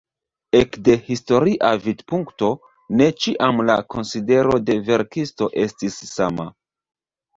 [0.59, 2.49] Ekde historia vidpunkto
[3.01, 6.53] ne ĉiam la konsidero de verkisto estis sama.